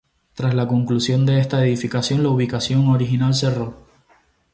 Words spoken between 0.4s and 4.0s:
la conclusión de esta edificación, la ubicación original cerró.